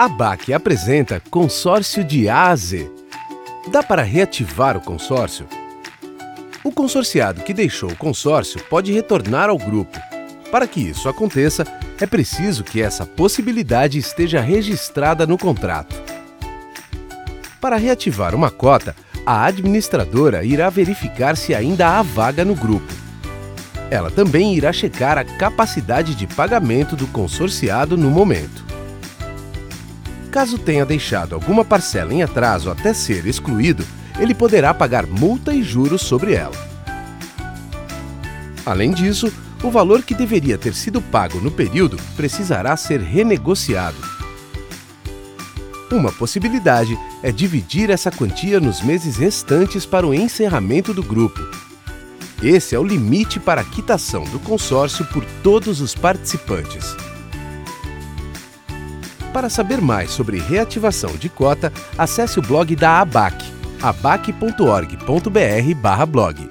A 0.00 0.08
BAC 0.08 0.54
apresenta 0.54 1.20
consórcio 1.28 2.02
de 2.02 2.26
A 2.26 2.48
a 2.48 2.56
Z. 2.56 2.90
Dá 3.70 3.82
para 3.82 4.00
reativar 4.00 4.74
o 4.74 4.80
consórcio? 4.80 5.46
O 6.64 6.72
consorciado 6.72 7.42
que 7.42 7.52
deixou 7.52 7.90
o 7.90 7.96
consórcio 7.96 8.64
pode 8.70 8.90
retornar 8.92 9.50
ao 9.50 9.58
grupo. 9.58 10.00
Para 10.50 10.66
que 10.66 10.80
isso 10.80 11.06
aconteça, 11.06 11.66
é 12.00 12.06
preciso 12.06 12.64
que 12.64 12.80
essa 12.80 13.04
possibilidade 13.04 13.98
esteja 13.98 14.40
registrada 14.40 15.26
no 15.26 15.36
contrato. 15.36 15.94
Para 17.60 17.76
reativar 17.76 18.34
uma 18.34 18.50
cota, 18.50 18.96
a 19.26 19.44
administradora 19.44 20.42
irá 20.42 20.70
verificar 20.70 21.36
se 21.36 21.54
ainda 21.54 21.98
há 21.98 22.00
vaga 22.00 22.42
no 22.42 22.54
grupo. 22.54 22.90
Ela 23.90 24.10
também 24.10 24.54
irá 24.54 24.72
checar 24.72 25.18
a 25.18 25.24
capacidade 25.24 26.14
de 26.14 26.26
pagamento 26.26 26.96
do 26.96 27.06
consorciado 27.06 27.98
no 27.98 28.08
momento. 28.10 28.69
Caso 30.30 30.58
tenha 30.58 30.86
deixado 30.86 31.34
alguma 31.34 31.64
parcela 31.64 32.14
em 32.14 32.22
atraso 32.22 32.70
até 32.70 32.94
ser 32.94 33.26
excluído, 33.26 33.84
ele 34.18 34.34
poderá 34.34 34.72
pagar 34.72 35.06
multa 35.06 35.52
e 35.52 35.62
juros 35.62 36.02
sobre 36.02 36.34
ela. 36.34 36.54
Além 38.64 38.92
disso, 38.92 39.32
o 39.62 39.70
valor 39.70 40.02
que 40.02 40.14
deveria 40.14 40.56
ter 40.56 40.74
sido 40.74 41.02
pago 41.02 41.40
no 41.40 41.50
período 41.50 41.96
precisará 42.16 42.76
ser 42.76 43.00
renegociado. 43.00 43.96
Uma 45.90 46.12
possibilidade 46.12 46.96
é 47.22 47.32
dividir 47.32 47.90
essa 47.90 48.12
quantia 48.12 48.60
nos 48.60 48.80
meses 48.80 49.16
restantes 49.16 49.84
para 49.84 50.06
o 50.06 50.14
encerramento 50.14 50.94
do 50.94 51.02
grupo. 51.02 51.40
Esse 52.42 52.76
é 52.76 52.78
o 52.78 52.84
limite 52.84 53.40
para 53.40 53.60
a 53.60 53.64
quitação 53.64 54.24
do 54.24 54.38
consórcio 54.38 55.04
por 55.06 55.24
todos 55.42 55.80
os 55.80 55.94
participantes. 55.94 56.96
Para 59.32 59.48
saber 59.48 59.80
mais 59.80 60.10
sobre 60.10 60.40
reativação 60.40 61.16
de 61.16 61.28
cota, 61.28 61.72
acesse 61.96 62.36
o 62.38 62.42
blog 62.42 62.74
da 62.74 63.00
ABAC, 63.00 63.44
abac.org.br/blog. 63.80 66.49